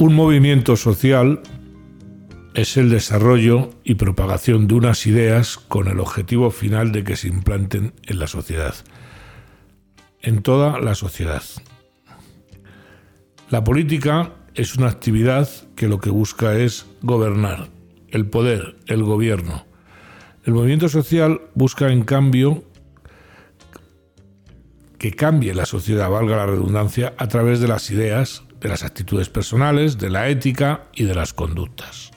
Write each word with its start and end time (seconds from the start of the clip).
Un 0.00 0.14
movimiento 0.14 0.76
social 0.76 1.40
es 2.54 2.76
el 2.76 2.88
desarrollo 2.88 3.70
y 3.82 3.96
propagación 3.96 4.68
de 4.68 4.74
unas 4.74 5.08
ideas 5.08 5.58
con 5.58 5.88
el 5.88 5.98
objetivo 5.98 6.52
final 6.52 6.92
de 6.92 7.02
que 7.02 7.16
se 7.16 7.26
implanten 7.26 7.94
en 8.06 8.20
la 8.20 8.28
sociedad, 8.28 8.76
en 10.22 10.42
toda 10.42 10.78
la 10.78 10.94
sociedad. 10.94 11.42
La 13.50 13.64
política 13.64 14.34
es 14.54 14.76
una 14.76 14.86
actividad 14.86 15.48
que 15.74 15.88
lo 15.88 15.98
que 15.98 16.10
busca 16.10 16.56
es 16.56 16.86
gobernar, 17.02 17.66
el 18.06 18.26
poder, 18.26 18.76
el 18.86 19.02
gobierno. 19.02 19.66
El 20.44 20.54
movimiento 20.54 20.88
social 20.88 21.40
busca, 21.56 21.90
en 21.90 22.04
cambio, 22.04 22.62
que 24.98 25.12
cambie 25.12 25.54
la 25.54 25.66
sociedad, 25.66 26.10
valga 26.10 26.36
la 26.36 26.46
redundancia, 26.46 27.14
a 27.16 27.28
través 27.28 27.60
de 27.60 27.68
las 27.68 27.90
ideas, 27.90 28.42
de 28.60 28.68
las 28.68 28.82
actitudes 28.82 29.28
personales, 29.28 29.98
de 29.98 30.10
la 30.10 30.28
ética 30.28 30.88
y 30.92 31.04
de 31.04 31.14
las 31.14 31.32
conductas. 31.32 32.10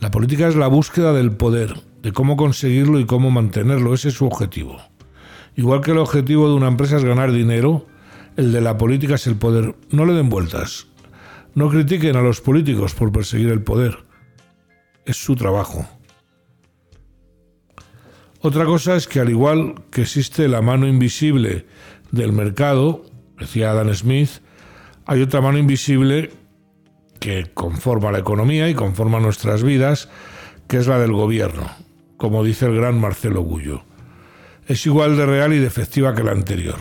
La 0.00 0.10
política 0.10 0.48
es 0.48 0.56
la 0.56 0.68
búsqueda 0.68 1.12
del 1.12 1.32
poder, 1.32 1.74
de 2.02 2.12
cómo 2.12 2.36
conseguirlo 2.36 3.00
y 3.00 3.06
cómo 3.06 3.30
mantenerlo. 3.30 3.92
Ese 3.92 4.08
es 4.08 4.14
su 4.14 4.26
objetivo. 4.26 4.78
Igual 5.56 5.82
que 5.82 5.90
el 5.90 5.98
objetivo 5.98 6.48
de 6.48 6.54
una 6.54 6.68
empresa 6.68 6.96
es 6.96 7.04
ganar 7.04 7.32
dinero, 7.32 7.86
el 8.36 8.52
de 8.52 8.60
la 8.60 8.78
política 8.78 9.16
es 9.16 9.26
el 9.26 9.36
poder. 9.36 9.74
No 9.90 10.06
le 10.06 10.14
den 10.14 10.30
vueltas. 10.30 10.86
No 11.54 11.68
critiquen 11.68 12.16
a 12.16 12.22
los 12.22 12.40
políticos 12.40 12.94
por 12.94 13.12
perseguir 13.12 13.50
el 13.50 13.62
poder. 13.62 13.98
Es 15.04 15.16
su 15.16 15.34
trabajo. 15.34 15.86
Otra 18.42 18.64
cosa 18.64 18.96
es 18.96 19.06
que 19.06 19.20
al 19.20 19.28
igual 19.28 19.74
que 19.90 20.02
existe 20.02 20.48
la 20.48 20.62
mano 20.62 20.88
invisible 20.88 21.66
del 22.10 22.32
mercado, 22.32 23.04
decía 23.38 23.70
Adam 23.70 23.92
Smith, 23.94 24.30
hay 25.04 25.20
otra 25.20 25.42
mano 25.42 25.58
invisible 25.58 26.30
que 27.18 27.50
conforma 27.52 28.10
la 28.10 28.20
economía 28.20 28.68
y 28.70 28.74
conforma 28.74 29.20
nuestras 29.20 29.62
vidas, 29.62 30.08
que 30.68 30.78
es 30.78 30.86
la 30.86 30.98
del 30.98 31.12
gobierno, 31.12 31.70
como 32.16 32.42
dice 32.42 32.64
el 32.64 32.76
gran 32.76 32.98
Marcelo 32.98 33.42
Gullo. 33.42 33.82
Es 34.66 34.86
igual 34.86 35.18
de 35.18 35.26
real 35.26 35.52
y 35.52 35.58
de 35.58 35.66
efectiva 35.66 36.14
que 36.14 36.24
la 36.24 36.32
anterior. 36.32 36.78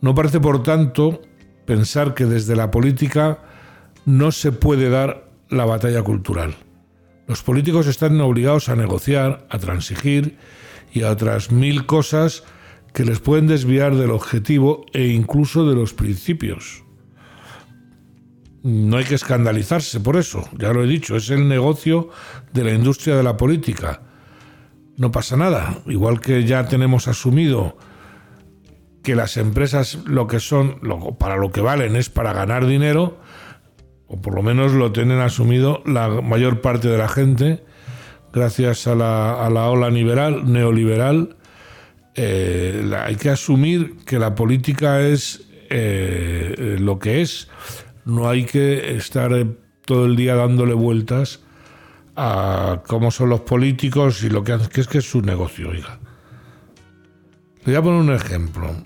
No 0.00 0.14
parece, 0.14 0.38
por 0.38 0.62
tanto, 0.62 1.22
pensar 1.64 2.14
que 2.14 2.26
desde 2.26 2.54
la 2.54 2.70
política 2.70 3.40
no 4.04 4.30
se 4.30 4.52
puede 4.52 4.90
dar 4.90 5.28
la 5.48 5.64
batalla 5.64 6.02
cultural. 6.02 6.54
Los 7.26 7.42
políticos 7.42 7.86
están 7.86 8.20
obligados 8.20 8.68
a 8.68 8.76
negociar, 8.76 9.46
a 9.48 9.58
transigir 9.58 10.36
y 10.92 11.02
a 11.02 11.10
otras 11.10 11.50
mil 11.50 11.86
cosas 11.86 12.44
que 12.92 13.04
les 13.04 13.20
pueden 13.20 13.46
desviar 13.46 13.94
del 13.94 14.10
objetivo 14.10 14.84
e 14.92 15.06
incluso 15.06 15.66
de 15.68 15.74
los 15.74 15.94
principios. 15.94 16.84
No 18.62 18.98
hay 18.98 19.04
que 19.04 19.14
escandalizarse 19.14 19.98
por 20.00 20.16
eso, 20.16 20.48
ya 20.56 20.72
lo 20.72 20.84
he 20.84 20.86
dicho, 20.86 21.16
es 21.16 21.30
el 21.30 21.48
negocio 21.48 22.10
de 22.52 22.64
la 22.64 22.72
industria 22.72 23.16
de 23.16 23.22
la 23.22 23.36
política. 23.36 24.02
No 24.96 25.10
pasa 25.10 25.36
nada, 25.36 25.78
igual 25.86 26.20
que 26.20 26.44
ya 26.44 26.68
tenemos 26.68 27.08
asumido 27.08 27.76
que 29.02 29.16
las 29.16 29.36
empresas 29.36 29.98
lo 30.04 30.28
que 30.28 30.38
son, 30.38 30.78
para 31.18 31.36
lo 31.36 31.50
que 31.50 31.60
valen 31.60 31.96
es 31.96 32.08
para 32.08 32.32
ganar 32.32 32.66
dinero, 32.66 33.18
o 34.12 34.20
por 34.20 34.34
lo 34.34 34.42
menos 34.42 34.72
lo 34.72 34.92
tienen 34.92 35.20
asumido 35.20 35.82
la 35.86 36.08
mayor 36.20 36.60
parte 36.60 36.88
de 36.88 36.98
la 36.98 37.08
gente, 37.08 37.64
gracias 38.32 38.86
a 38.86 38.94
la, 38.94 39.44
a 39.44 39.48
la 39.48 39.70
ola 39.70 39.88
liberal, 39.88 40.52
neoliberal, 40.52 41.36
eh, 42.14 42.90
hay 42.96 43.16
que 43.16 43.30
asumir 43.30 43.96
que 44.04 44.18
la 44.18 44.34
política 44.34 45.00
es 45.00 45.48
eh, 45.70 46.76
lo 46.78 46.98
que 46.98 47.22
es 47.22 47.48
no 48.04 48.28
hay 48.28 48.44
que 48.44 48.96
estar 48.96 49.32
eh, 49.32 49.46
todo 49.86 50.04
el 50.04 50.16
día 50.16 50.34
dándole 50.34 50.74
vueltas 50.74 51.40
a 52.14 52.82
cómo 52.86 53.10
son 53.10 53.30
los 53.30 53.40
políticos 53.40 54.22
y 54.22 54.28
lo 54.28 54.44
que 54.44 54.52
hacen, 54.52 54.68
que 54.68 54.82
es 54.82 54.88
que 54.88 54.98
es 54.98 55.10
su 55.10 55.22
negocio, 55.22 55.70
oiga. 55.70 55.98
Le 57.64 57.72
voy 57.72 57.74
a 57.76 57.82
poner 57.82 58.00
un 58.00 58.12
ejemplo. 58.12 58.76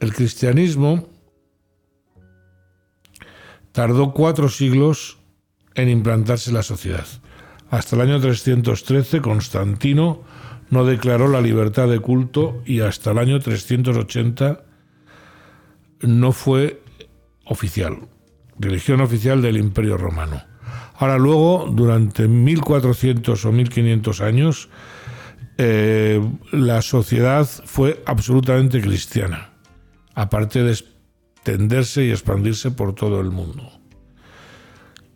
El 0.00 0.12
cristianismo 0.12 1.13
tardó 3.74 4.12
cuatro 4.12 4.48
siglos 4.48 5.18
en 5.74 5.88
implantarse 5.88 6.52
la 6.52 6.62
sociedad. 6.62 7.06
Hasta 7.70 7.96
el 7.96 8.02
año 8.02 8.20
313 8.20 9.20
Constantino 9.20 10.22
no 10.70 10.84
declaró 10.84 11.26
la 11.26 11.40
libertad 11.40 11.88
de 11.88 11.98
culto 11.98 12.62
y 12.64 12.80
hasta 12.80 13.10
el 13.10 13.18
año 13.18 13.40
380 13.40 14.62
no 16.02 16.30
fue 16.30 16.82
oficial, 17.46 18.06
religión 18.60 19.00
oficial 19.00 19.42
del 19.42 19.56
Imperio 19.56 19.96
Romano. 19.96 20.44
Ahora 20.94 21.18
luego, 21.18 21.68
durante 21.68 22.28
1400 22.28 23.44
o 23.44 23.50
1500 23.50 24.20
años, 24.20 24.68
eh, 25.58 26.22
la 26.52 26.80
sociedad 26.80 27.48
fue 27.64 28.04
absolutamente 28.06 28.80
cristiana, 28.80 29.50
aparte 30.14 30.62
de 30.62 30.76
extenderse 31.44 32.04
y 32.04 32.10
expandirse 32.10 32.70
por 32.70 32.94
todo 32.94 33.20
el 33.20 33.30
mundo. 33.30 33.70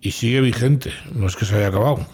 Y 0.03 0.11
sigue 0.11 0.43
vigente, 0.43 0.93
no 1.15 1.27
es 1.27 1.37
que 1.37 1.47
se 1.47 1.56
haya 1.56 1.69
acabado. 1.69 2.06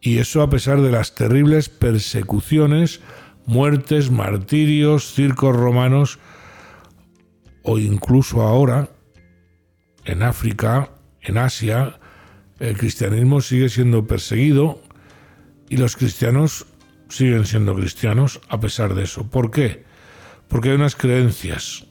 Y 0.00 0.18
eso 0.18 0.40
a 0.40 0.48
pesar 0.48 0.80
de 0.80 0.90
las 0.90 1.14
terribles 1.14 1.68
persecuciones, 1.68 3.00
muertes, 3.44 4.10
martirios, 4.10 5.12
circos 5.12 5.54
romanos 5.54 6.18
o 7.62 7.78
incluso 7.78 8.40
ahora 8.40 8.88
en 10.06 10.22
África, 10.22 10.90
en 11.20 11.36
Asia, 11.36 12.00
el 12.58 12.76
cristianismo 12.78 13.42
sigue 13.42 13.68
siendo 13.68 14.06
perseguido 14.06 14.80
y 15.68 15.76
los 15.76 15.96
cristianos 15.96 16.66
siguen 17.10 17.44
siendo 17.44 17.74
cristianos 17.74 18.40
a 18.48 18.60
pesar 18.60 18.94
de 18.94 19.04
eso. 19.04 19.28
¿Por 19.28 19.50
qué? 19.50 19.84
Porque 20.48 20.70
hay 20.70 20.76
unas 20.76 20.96
creencias, 20.96 21.86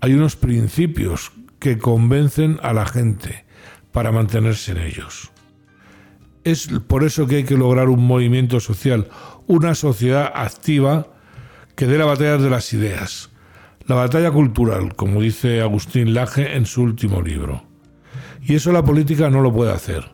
hay 0.00 0.14
unos 0.14 0.36
principios 0.36 1.32
que 1.58 1.78
convencen 1.78 2.58
a 2.62 2.72
la 2.72 2.86
gente 2.86 3.44
para 3.92 4.12
mantenerse 4.12 4.72
en 4.72 4.78
ellos. 4.78 5.30
Es 6.44 6.68
por 6.86 7.02
eso 7.02 7.26
que 7.26 7.36
hay 7.36 7.44
que 7.44 7.56
lograr 7.56 7.88
un 7.88 8.06
movimiento 8.06 8.60
social, 8.60 9.08
una 9.46 9.74
sociedad 9.74 10.30
activa 10.34 11.08
que 11.74 11.86
dé 11.86 11.98
la 11.98 12.04
batalla 12.04 12.38
de 12.38 12.50
las 12.50 12.72
ideas, 12.72 13.30
la 13.86 13.96
batalla 13.96 14.30
cultural, 14.30 14.94
como 14.94 15.20
dice 15.20 15.60
Agustín 15.60 16.14
Laje 16.14 16.56
en 16.56 16.66
su 16.66 16.82
último 16.82 17.22
libro. 17.22 17.64
Y 18.42 18.54
eso 18.54 18.72
la 18.72 18.84
política 18.84 19.28
no 19.28 19.40
lo 19.40 19.52
puede 19.52 19.72
hacer. 19.72 20.12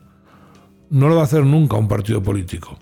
No 0.91 1.09
lo 1.09 1.16
va 1.16 1.22
a 1.22 1.25
hacer 1.25 1.44
nunca 1.44 1.76
un 1.76 1.88
partido 1.88 2.22
político. 2.22 2.78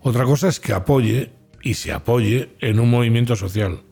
Otra 0.00 0.24
cosa 0.24 0.48
es 0.48 0.60
que 0.60 0.72
apoye 0.72 1.32
y 1.62 1.74
se 1.74 1.92
apoye 1.92 2.56
en 2.60 2.78
un 2.78 2.90
movimiento 2.90 3.36
social, 3.36 3.82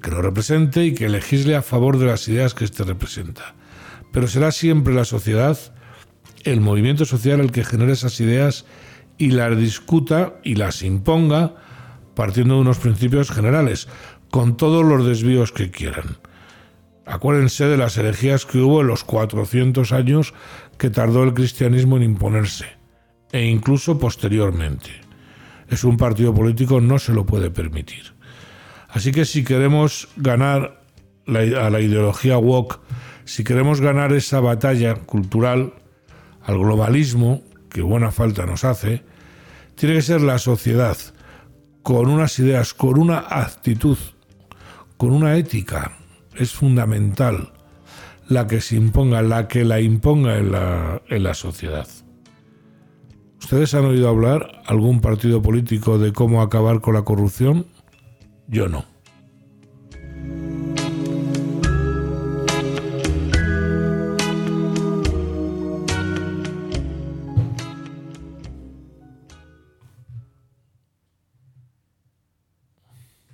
que 0.00 0.10
lo 0.10 0.22
represente 0.22 0.84
y 0.84 0.94
que 0.94 1.08
legisle 1.08 1.56
a 1.56 1.62
favor 1.62 1.98
de 1.98 2.06
las 2.06 2.26
ideas 2.28 2.54
que 2.54 2.64
éste 2.64 2.84
representa. 2.84 3.54
Pero 4.12 4.26
será 4.26 4.52
siempre 4.52 4.94
la 4.94 5.04
sociedad, 5.04 5.58
el 6.44 6.60
movimiento 6.60 7.04
social, 7.04 7.40
el 7.40 7.52
que 7.52 7.64
genere 7.64 7.92
esas 7.92 8.20
ideas 8.20 8.64
y 9.18 9.30
las 9.30 9.56
discuta 9.56 10.34
y 10.42 10.54
las 10.54 10.82
imponga 10.82 11.54
partiendo 12.14 12.56
de 12.56 12.60
unos 12.60 12.78
principios 12.78 13.30
generales, 13.30 13.88
con 14.30 14.56
todos 14.56 14.84
los 14.84 15.06
desvíos 15.06 15.52
que 15.52 15.70
quieran. 15.70 16.18
Acuérdense 17.06 17.64
de 17.64 17.76
las 17.76 17.96
herejías 17.96 18.44
que 18.46 18.58
hubo 18.58 18.82
en 18.82 18.88
los 18.88 19.04
400 19.04 19.92
años 19.92 20.34
que 20.76 20.90
tardó 20.90 21.24
el 21.24 21.34
cristianismo 21.34 21.96
en 21.96 22.02
imponerse, 22.02 22.66
e 23.32 23.46
incluso 23.46 23.98
posteriormente. 23.98 24.90
Es 25.68 25.82
un 25.82 25.96
partido 25.96 26.34
político, 26.34 26.80
no 26.80 26.98
se 26.98 27.12
lo 27.12 27.24
puede 27.24 27.50
permitir. 27.50 28.12
Así 28.92 29.12
que 29.12 29.24
si 29.24 29.44
queremos 29.44 30.08
ganar 30.16 30.82
a 31.26 31.70
la 31.70 31.80
ideología 31.80 32.38
woke, 32.38 32.80
si 33.24 33.44
queremos 33.44 33.80
ganar 33.80 34.12
esa 34.12 34.40
batalla 34.40 34.94
cultural 34.94 35.74
al 36.42 36.58
globalismo, 36.58 37.42
que 37.68 37.82
buena 37.82 38.10
falta 38.10 38.46
nos 38.46 38.64
hace, 38.64 39.04
tiene 39.76 39.94
que 39.96 40.02
ser 40.02 40.20
la 40.20 40.38
sociedad 40.38 40.96
con 41.82 42.10
unas 42.10 42.38
ideas, 42.38 42.74
con 42.74 42.98
una 42.98 43.18
actitud 43.28 43.96
con 45.00 45.12
una 45.12 45.36
ética. 45.36 45.92
Es 46.36 46.52
fundamental 46.52 47.54
la 48.28 48.46
que 48.46 48.60
se 48.60 48.76
imponga, 48.76 49.22
la 49.22 49.48
que 49.48 49.64
la 49.64 49.80
imponga 49.80 50.36
en 50.36 50.52
la, 50.52 51.00
en 51.08 51.22
la 51.22 51.32
sociedad. 51.32 51.88
¿Ustedes 53.40 53.72
han 53.72 53.86
oído 53.86 54.10
hablar 54.10 54.60
algún 54.66 55.00
partido 55.00 55.40
político 55.40 55.98
de 55.98 56.12
cómo 56.12 56.42
acabar 56.42 56.82
con 56.82 56.92
la 56.92 57.02
corrupción? 57.02 57.66
Yo 58.52 58.66
no. 58.68 58.99